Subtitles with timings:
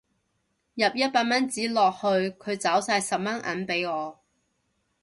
[0.73, 4.19] 入一百蚊紙落去佢找晒十蚊銀俾我